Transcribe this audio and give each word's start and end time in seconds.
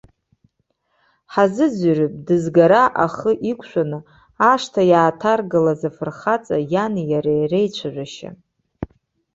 Ҳазыӡырҩып 1.33 2.13
дызгара 2.25 2.83
ахы 3.05 3.31
иқәшәаны, 3.51 3.99
ашҭа 4.51 4.81
иааҭаргалаз 4.91 5.81
афырхаҵа 5.89 6.57
иани 6.73 7.03
иареи 7.11 7.43
реицәажәашьа. 7.51 8.29